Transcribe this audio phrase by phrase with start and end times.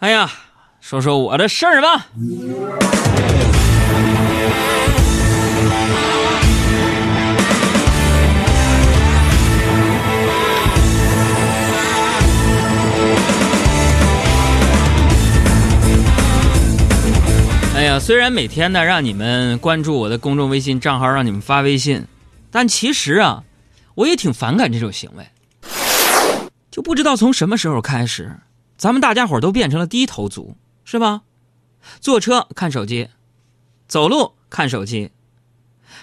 [0.00, 0.30] 哎呀，
[0.80, 2.06] 说说我的事儿吧。
[17.74, 22.06] 哎呀，虽然每天呢让你们关注我的公众微信账号，让你们发微信，
[22.50, 23.44] 但其实啊，
[23.94, 25.26] 我也挺反感这种行为。
[26.70, 28.34] 就不知道从什么时候开始，
[28.80, 30.56] 咱们大家伙都变成了低头族，
[30.86, 31.20] 是吧？
[32.00, 33.10] 坐车看手机，
[33.86, 35.10] 走路看手机，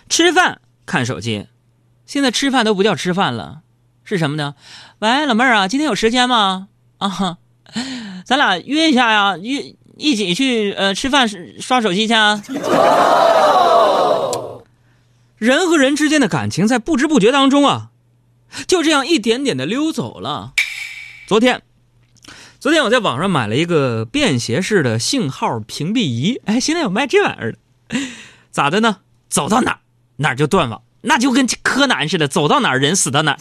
[0.07, 1.47] 吃饭看手机，
[2.05, 3.61] 现在吃饭都不叫吃饭了，
[4.03, 4.53] 是什么呢？
[4.99, 6.67] 喂，老妹儿啊，今天有时间吗？
[6.99, 7.39] 啊，
[8.23, 11.27] 咱俩约一下呀，约一起去呃吃饭
[11.59, 12.43] 刷手机去啊。
[15.37, 17.89] 人和人之间的感情在不知不觉当中啊，
[18.67, 20.53] 就这样一点点的溜走了。
[21.25, 21.63] 昨天，
[22.67, 27.57] 昨天我在网上买了一个便携式的信号屏蔽仪，哎，现在有卖这玩意儿的，
[28.51, 28.97] 咋的呢？
[29.29, 29.79] 走到哪儿
[30.17, 33.37] 哪儿就断网，那就跟柯南似的，走到哪儿人死到哪儿。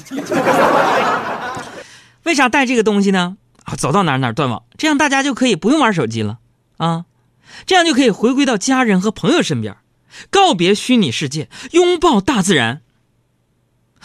[2.23, 3.37] 为啥带这个东西呢？
[3.65, 6.39] 啊，走到哪儿哪儿断网，这样大家就可以不用玩手机了
[6.77, 7.07] 啊，
[7.67, 9.77] 这样就可以回归到家人和朋友身边，
[10.31, 12.83] 告别虚拟世界，拥抱大自然。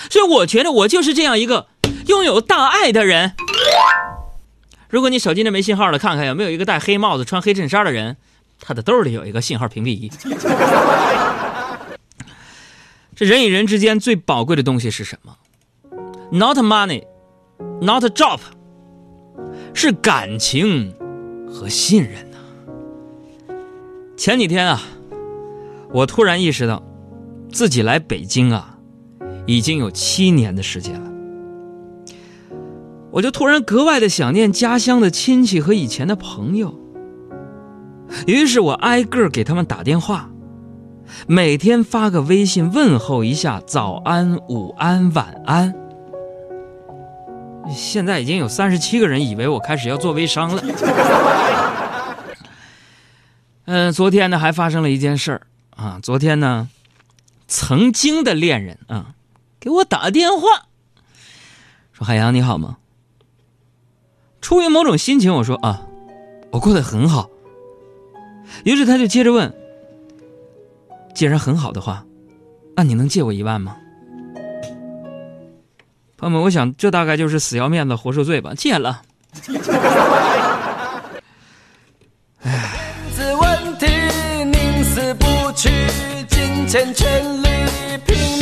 [0.10, 1.68] 所以我觉得我就是这样一个
[2.08, 3.36] 拥有大爱的人。
[4.92, 8.18] 如果你手机那没信号了，看看有没有一个戴黑帽子、穿黑衬衫的人，
[8.60, 10.12] 他的兜里有一个信号屏蔽仪。
[13.16, 15.38] 这人与人之间最宝贵的东西是什么
[16.32, 17.06] ？Not money,
[17.82, 18.40] not job，
[19.74, 20.94] 是感情
[21.48, 22.38] 和信任呐。
[24.18, 24.82] 前几天啊，
[25.92, 26.84] 我突然意识到，
[27.52, 28.78] 自己来北京啊，
[29.46, 31.11] 已经有七年的时间了。
[33.12, 36.74] 我就突然格外的想念家乡的亲戚和以前的朋友，
[38.26, 40.30] 于是我挨个给他们打电话，
[41.28, 45.76] 每天发个微信问候一下早安、午安、晚安。
[47.70, 50.64] 现在已经有三十七个人以为我开始要做微商了。
[53.66, 55.42] 嗯，昨天呢还发生了一件事儿
[55.76, 56.70] 啊，昨天呢，
[57.48, 59.16] 曾经的恋人啊
[59.60, 60.68] 给我打电话，
[61.94, 62.78] 说海洋你好吗？
[64.42, 65.82] 出于某种心情，我说啊，
[66.52, 67.30] 我过得很好。
[68.66, 69.54] 于是他就接着问
[71.16, 72.04] ：“既然很好的话，
[72.76, 73.78] 那你能借我一万吗？”
[76.18, 79.02] 朋友们，我想这大概就是死要面子活受罪吧，借了。
[82.42, 82.78] 哎。
[83.40, 83.86] 问题
[84.46, 85.70] 宁死不屈，
[86.28, 87.48] 金钱权力
[88.06, 88.41] 拼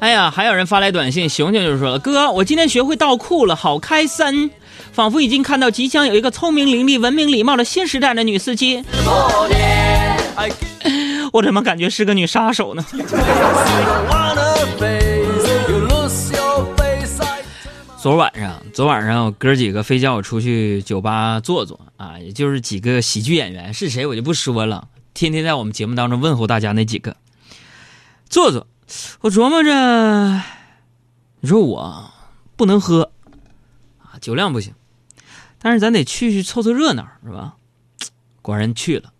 [0.00, 4.50] 哎呀，还有人发来短信，熊熊就说了：“哥，我今天学会倒库了，好开心，
[4.92, 8.82] 仿佛已经看到即将有一个聪明伶俐、文明礼貌的新时代的女司机。”
[11.32, 12.84] 我怎么感觉是个女杀手呢？
[17.98, 27.14] 昨晚上，昨晚上我哥几个非叫我出去酒吧坐坐啊，也就是几个喜剧演员是谁我就不说了，天天在我们节目当中问候大家那几个。
[28.30, 28.66] 坐坐，
[29.20, 30.42] 我琢磨着，
[31.40, 32.10] 你说我
[32.56, 33.10] 不能喝
[33.98, 34.74] 啊，酒量不行，
[35.60, 37.54] 但是咱得去去凑凑热闹是吧？
[38.42, 39.12] 果然去了，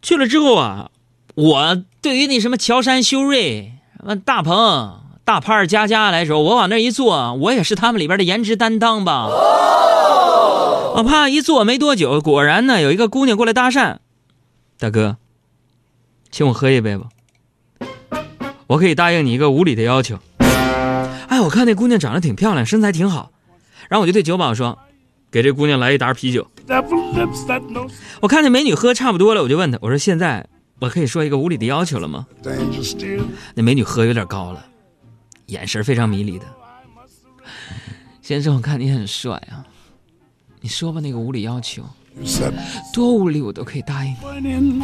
[0.00, 0.90] 去了之后啊，
[1.34, 5.00] 我对于那什么乔杉、修睿、什么大鹏。
[5.22, 9.28] 大潘、佳佳来说，我往那一坐，我也是他们里边的颜值担当吧。
[9.28, 13.98] 我怕一坐没多久，果然呢，有一个姑娘过来搭讪，
[14.76, 15.18] 大哥，
[16.32, 17.10] 请我喝一杯吧。
[18.70, 20.16] 我可以答应你一个无理的要求。
[20.38, 23.32] 哎，我看那姑娘长得挺漂亮，身材挺好，
[23.88, 24.78] 然后我就对酒保说，
[25.28, 26.48] 给这姑娘来一打啤酒。
[28.20, 30.46] 我看那美女喝差不多了，我就问她，我说现在
[30.78, 32.28] 我可以说一个无理的要求了吗？
[33.54, 34.64] 那美女喝有点高了。
[35.46, 36.46] 眼神非常迷离的
[38.22, 39.66] 先生，我看你很帅啊，
[40.60, 41.82] 你说吧，那个无理要求，
[42.94, 44.80] 多无理我都可以答应你。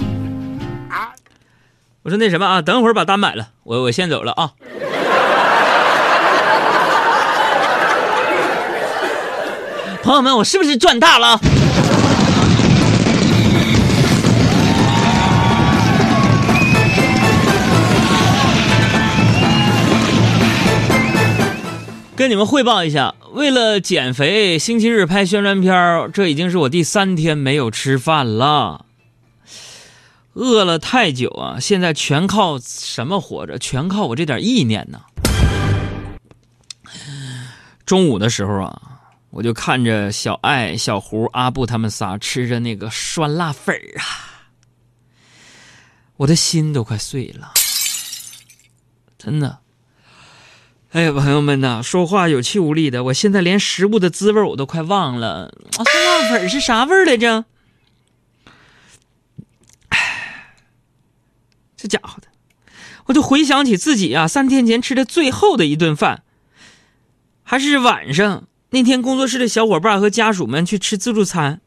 [2.07, 4.53] 我说那什么啊，等会儿把单买了，我我先走了啊。
[10.05, 11.41] 朋友们，我是不是赚大了？
[22.15, 28.86] 跟你们汇报一下，为了减肥，星期日拍宣传片这已经是我第三天没有吃饭了。
[30.37, 33.59] 饿了太久啊，现在全靠什么活着？
[33.59, 35.01] 全靠我这点意念呢。
[37.87, 39.01] 中午的时候啊，
[39.31, 44.53] 我就看着小爱、小胡、阿布他们仨吃着那个酸辣粉儿啊，
[46.19, 47.55] 我的心都快碎了，
[49.17, 49.61] 真的。
[50.93, 55.51] 哎呀，朋友们呐，说话有气无力的，我现在连食物的滋味我都快忘了。
[55.73, 57.47] 酸辣粉是啥味儿来着？
[61.87, 62.27] 这家伙的，
[63.07, 66.25] 我就回想起自己啊，三天前吃的最后的一顿饭，
[67.45, 71.61] 还是晚上那天，工作室的小伙伴和家属们去吃自助餐。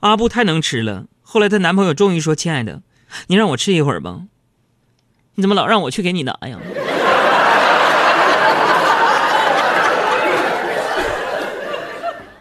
[0.00, 2.82] 阿布太能吃了，后来她男朋友终于说：“亲爱的，
[3.28, 4.22] 你让我吃一会儿吧。
[5.36, 6.58] 你怎么老让我去给你拿呀？”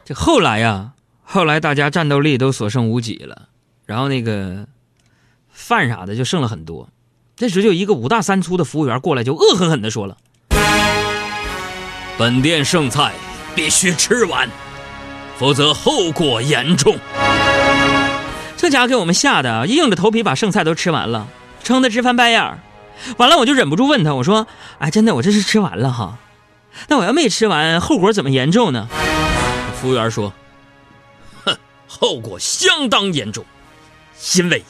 [0.03, 0.93] 这后来呀，
[1.23, 3.49] 后来大家战斗力都所剩无几了，
[3.85, 4.67] 然后那个
[5.59, 6.87] 饭啥的就剩了很多。
[7.35, 10.17] 这时就一个五大三粗的服务员过来，就恶狠狠地说了
[12.17, 13.13] ：“本店剩菜
[13.53, 14.49] 必须吃完，
[15.37, 16.97] 否则后果严重。”
[18.55, 21.27] 这家给我们吓得硬着头皮把剩菜都吃完了，
[21.63, 22.59] 撑得直翻白眼儿。
[23.17, 24.47] 完了，我就忍不住问他：“我说，
[24.79, 26.17] 哎，真的，我这是吃完了哈，
[26.87, 28.87] 那我要没吃完，后果怎么严重呢？”
[29.79, 30.33] 服务员说
[31.45, 31.55] ：“哼，
[31.87, 33.45] 后果相当严重，
[34.35, 34.63] 因为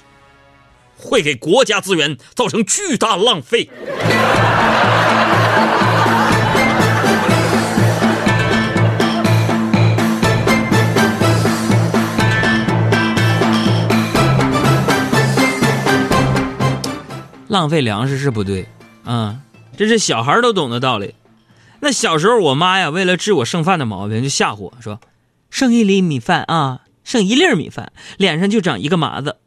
[1.00, 3.70] 会给国家资源造成巨大浪费。”
[17.48, 18.68] 浪费粮食是不对，
[19.04, 19.38] 啊，
[19.76, 21.16] 这是小孩都懂的道理。
[21.80, 25.00] 那小时候，我妈呀，为了治我剩饭的毛病，就吓唬我说
[25.50, 29.38] ：“剩一粒米饭啊，剩一粒米饭，脸上就长一个麻子，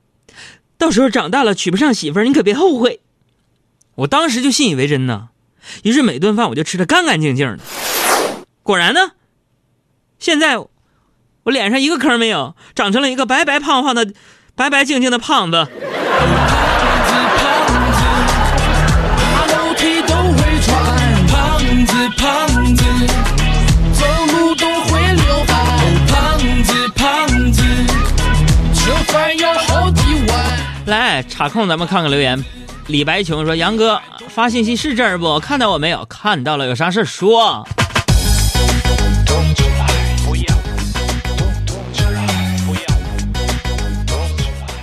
[0.83, 2.99] 到时候长大了娶不上媳妇儿，你可别后悔。”
[3.95, 5.29] 我当时就信以为真呢，
[5.85, 7.61] 于是每顿饭我就吃的干干净净的。
[8.65, 9.13] 果然呢，
[10.19, 14.13] 现在我脸上一个坑没有，长成了一个白白胖胖的、
[14.57, 15.69] 白白净净的胖子。
[31.23, 32.45] 来，插空，咱们看看留言。
[32.89, 35.39] 李白琼说：“杨哥发信息是这儿不？
[35.39, 36.05] 看到我没有？
[36.07, 37.65] 看到了，有啥事说。”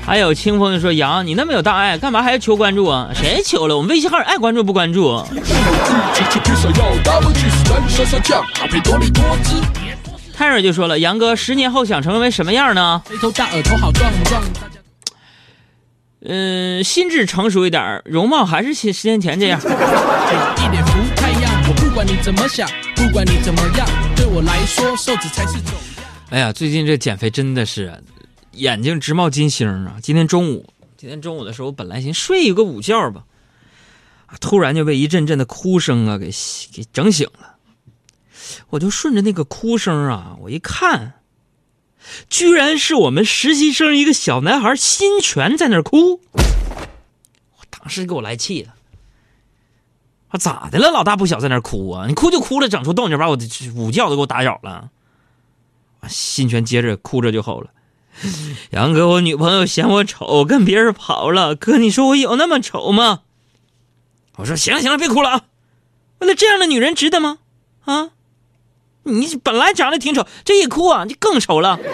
[0.05, 3.09] 还有清风就说：“杨，你那么有大爱，干嘛还要求关注啊？
[3.13, 3.75] 谁求了？
[3.75, 5.21] 我们微信号爱关注不关注？”
[10.35, 13.01] 泰瑞就说了：“杨哥，十年后想成为什么样呢？”
[16.21, 19.59] 嗯，心智成熟一点，容貌还是十十年前这样。
[26.29, 28.03] 哎呀，最近这减肥真的是。
[28.53, 29.97] 眼睛直冒金星啊！
[30.01, 33.23] 今天中午，今天中午的时候，本来寻睡一个午觉吧，
[34.41, 36.29] 突然就被一阵阵的哭声啊给
[36.73, 37.55] 给整醒了。
[38.69, 41.18] 我就顺着那个哭声啊，我一看，
[42.29, 46.21] 居然是我们实习生一个小男孩新泉在那儿哭。
[46.33, 48.73] 我当时给我来气了，
[50.29, 50.91] 啊，咋的了？
[50.91, 52.07] 老大不小在那儿哭啊？
[52.07, 53.45] 你哭就哭了，整出动静把我的
[53.75, 54.89] 午觉都给我打扰了。
[56.07, 57.71] 新泉接着哭着就吼了。
[58.71, 61.55] 杨哥，我女朋友嫌我丑，跟别人跑了。
[61.55, 63.21] 哥，你说我有那么丑吗？
[64.37, 65.41] 我说行了行了，别哭了啊！
[66.19, 67.39] 为了这样的女人值得吗？
[67.85, 68.11] 啊，
[69.03, 71.79] 你本来长得挺丑，这一哭啊，就更丑了。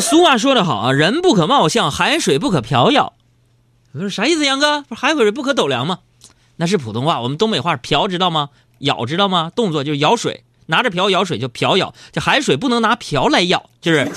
[0.00, 3.12] 俗话说得好啊，人不可貌相，海水不可漂摇。
[3.92, 4.44] 我说啥意思？
[4.44, 6.00] 杨哥，不是海水不可斗量吗？
[6.56, 8.50] 那是普通话，我们东北话瓢知道吗？
[8.78, 9.52] 舀知道吗？
[9.54, 10.44] 动作就是舀水。
[10.66, 14.10] 拿着瓢舀水就瓢舀，这海水不能拿瓢来舀，就是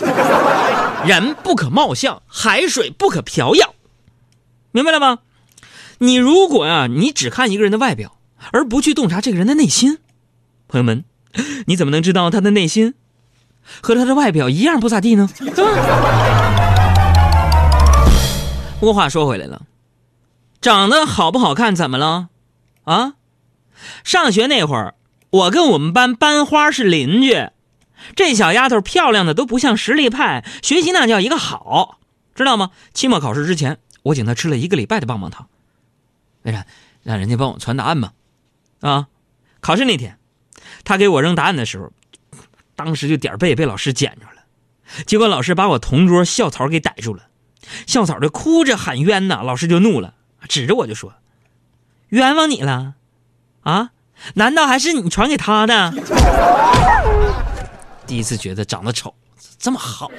[1.05, 3.73] 人不可貌相，海水不可瓢舀，
[4.71, 5.19] 明白了吗？
[5.99, 8.17] 你如果呀，你只看一个人的外表，
[8.51, 9.97] 而不去洞察这个人的内心，
[10.67, 11.03] 朋友们，
[11.65, 12.93] 你怎么能知道他的内心
[13.81, 15.27] 和他的外表一样不咋地呢？
[18.79, 19.63] 不过话说回来了，
[20.61, 22.29] 长得好不好看怎么了？
[22.83, 23.13] 啊，
[24.03, 24.93] 上学那会儿。
[25.29, 27.49] 我跟我们班班花是邻居，
[28.15, 31.97] 这小丫头漂亮的都不像实力派，学习那叫一个好，
[32.33, 32.69] 知道吗？
[32.93, 35.49] 期末考试之前，我请她吃了一个礼拜的棒棒糖，
[36.47, 36.65] 为啥？
[37.03, 38.11] 让人家帮我传答案嘛。
[38.81, 39.07] 啊，
[39.59, 40.17] 考试那天，
[40.83, 41.91] 他给我扔答案的时候，
[42.75, 44.43] 当时就点背被老师捡着了，
[45.05, 47.27] 结果老师把我同桌校草给逮住了，
[47.85, 50.13] 校草就哭着喊冤呐，老师就怒了，
[50.47, 51.13] 指着我就说
[52.09, 52.95] ：“冤枉你了，
[53.61, 53.91] 啊？
[54.35, 55.93] 难道还是你传给他的？”
[58.07, 59.13] 第一次觉得长得丑
[59.59, 60.09] 这么好。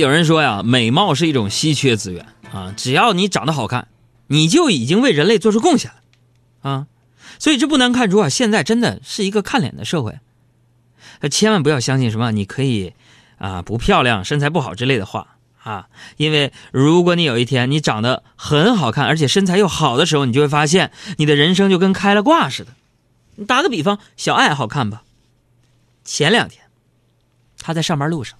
[0.00, 3.86] 有人说呀，美貌是一种稀缺资源啊，只要你长得好看，
[4.26, 6.86] 你就已经为人类做出贡献了，啊，
[7.38, 10.18] 所以这不难看出啊，现在真的是一个看脸的社会。
[11.30, 12.94] 千万不要相信什么你可以
[13.38, 22.72] 啊不漂亮、身材不好之类的话啊，因为如果你有一天你长得很好看，而且身材又好的时候，你就会发现你的人生就跟开了挂似的。
[23.36, 25.02] 你打个比方，小爱好看吧？
[26.04, 26.64] 前两天，
[27.58, 28.38] 她在上班路上。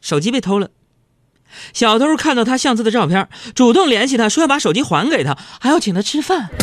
[0.00, 0.70] 手机被偷了，
[1.72, 6.50] 小偷看到他相册的照片，主动联系他说要把手机还给他，还要请他吃饭。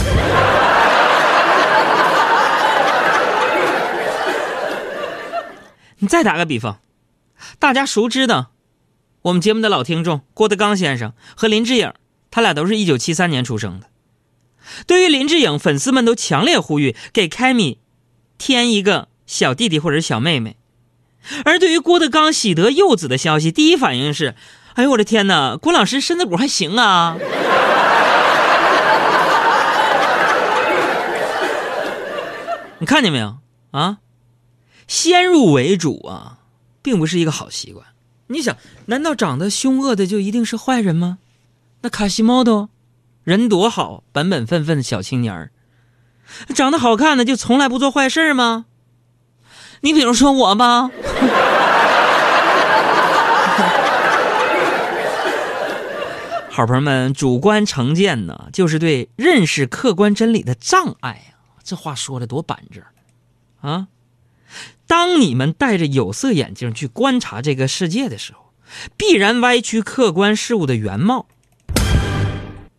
[6.00, 6.80] 你再打个比方，
[7.58, 8.48] 大家熟知的
[9.24, 11.94] 我们节目的老听众郭德纲先生和林志颖，
[12.30, 13.88] 他俩都是一九七三年出生的。
[14.86, 17.80] 对于林志颖，粉丝们都强烈呼吁给凯米
[18.38, 20.58] 添一个小弟弟或者小妹妹。
[21.44, 24.36] 而对于郭德纲喜得幼子的消息，第一反应是
[24.76, 27.18] ：“哎呦我的天哪，郭老师身子骨还行啊！”
[32.80, 33.38] 你看见没有
[33.72, 33.98] 啊？
[34.88, 36.38] 先入为主啊，
[36.84, 37.86] 并不是一个好习惯。
[38.28, 41.18] 你想，难道长得凶恶的就一定是坏人吗？
[41.82, 42.70] 那卡西莫多，
[43.24, 45.52] 人多好，本本分分的小青年儿，
[46.54, 48.66] 长得好看的就从来不做坏事吗？
[49.82, 50.90] 你比如说我吧，
[56.56, 61.36] 好朋友们，主观成见呢，就是对认识客观真理的障碍呀。
[61.66, 62.82] 这话说的多板正
[63.60, 63.90] 啊！
[64.88, 68.54] 当你们戴着有色眼镜去观察这个世界的时候，
[68.96, 71.26] 必然歪曲客观事物的原貌。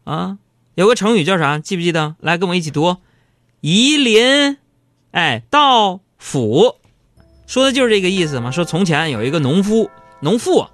[0.04, 0.38] 啊，
[0.74, 1.58] 有个成语叫啥？
[1.58, 2.16] 记不记得？
[2.20, 2.96] 来，跟我一起读：
[3.60, 4.56] 夷林，
[5.10, 6.76] 哎，道府。
[7.46, 8.50] 说的就是这个意思嘛。
[8.50, 9.90] 说从前有一个农夫，
[10.20, 10.66] 农妇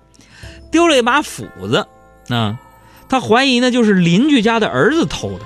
[0.71, 1.89] 丢了一把斧子，
[2.29, 2.61] 啊，
[3.13, 5.45] 他怀疑呢就是邻居家的儿子偷的，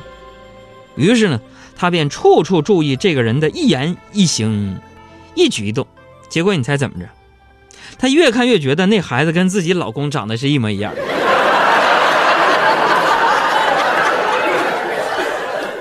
[0.95, 1.41] 于是呢
[1.77, 4.79] 他便处处注意这个人的一言一行、
[5.35, 5.85] 一举一动。
[6.29, 7.09] 结果你猜怎么着？
[7.99, 10.95] 他越看越觉得那孩子跟自己老公长得是一模一样。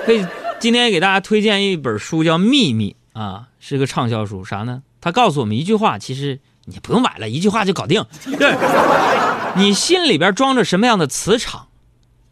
[0.04, 0.26] 可以
[0.58, 4.82] 今天给大家推荐一本书，叫《秘密》啊，是个畅销书，啥呢？
[5.00, 8.04] 他告诉我们一句话，其实你不用买了，一句话就搞定。
[8.36, 8.56] 对，
[9.54, 11.65] 你心里边装着什么样的磁场，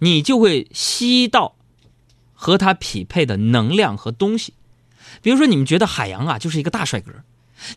[0.05, 1.55] 你就会吸到
[2.35, 4.53] 和他匹配的能量和东西。
[5.23, 7.11] 比如说，你们觉得海洋啊就是一个大帅哥，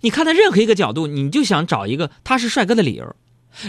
[0.01, 3.15] 你看他任何一个角度，你就想找一个他是帅哥的理由。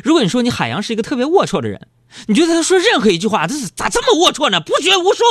[0.03, 1.87] 如果你说你海洋是一个特别龌龊的人，
[2.27, 4.61] 你觉得他说任何一句话，这是咋这么龌龊呢？
[4.61, 5.23] 不学无术。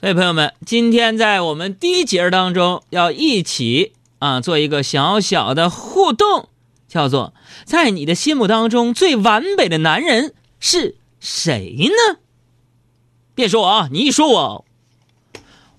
[0.00, 6.48] 所以，朋友们，今天在我们第一节当中，要一起啊做一个小小的互动，
[6.94, 7.34] 叫做
[7.64, 12.20] 在你的心目当中最完美的男人是谁呢？
[13.34, 14.64] 别说我啊，你一说我，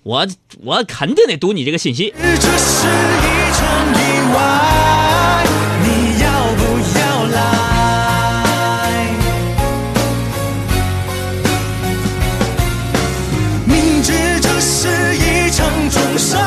[0.03, 2.13] 我我肯定得读你这个信息。
[2.17, 3.97] 这是一场意
[4.35, 5.47] 外，
[5.83, 6.63] 你要不
[6.99, 7.39] 要来？
[13.65, 16.41] 明知这是一场重伤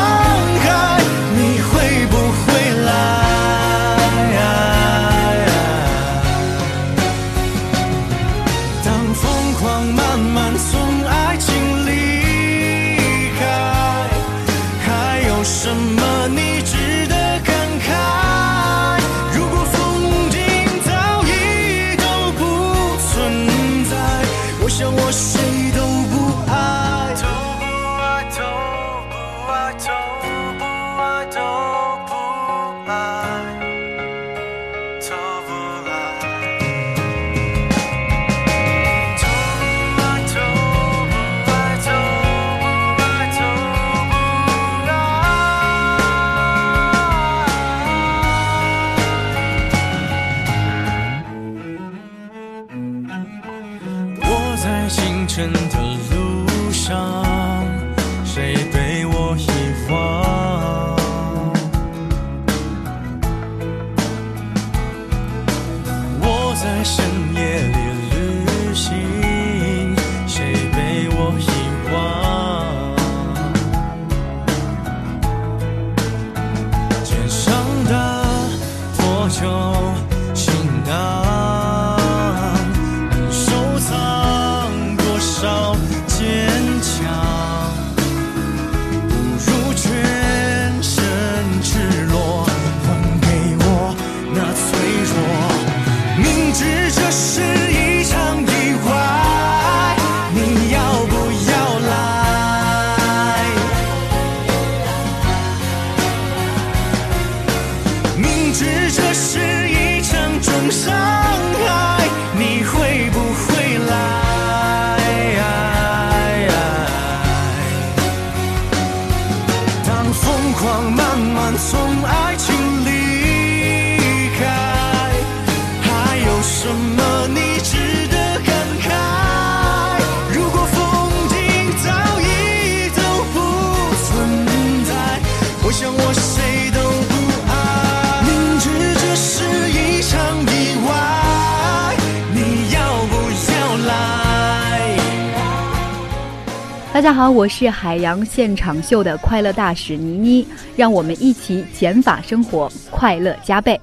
[147.09, 150.47] 大家好我是海洋现场秀的快乐大使倪妮
[150.77, 153.81] 让我们一起减法生活快乐加倍。